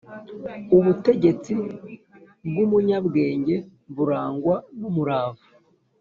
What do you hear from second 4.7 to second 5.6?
n’umurava